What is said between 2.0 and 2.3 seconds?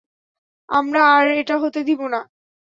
না।